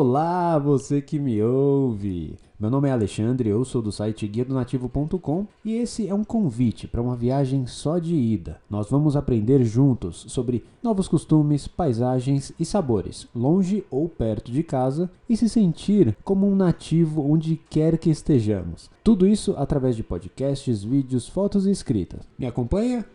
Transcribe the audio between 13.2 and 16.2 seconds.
longe ou perto de casa, e se sentir